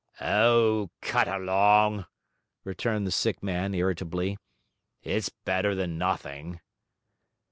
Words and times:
'O, 0.19 0.89
cut 1.01 1.27
along!' 1.27 2.07
returned 2.63 3.05
the 3.05 3.11
sick 3.11 3.43
man, 3.43 3.75
irritably. 3.75 4.35
'It's 5.03 5.29
better 5.29 5.75
than 5.75 5.99
nothing.' 5.99 6.59